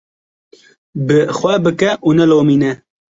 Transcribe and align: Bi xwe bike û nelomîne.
Bi 1.05 1.19
xwe 1.37 1.53
bike 1.63 1.91
û 2.07 2.09
nelomîne. 2.17 2.71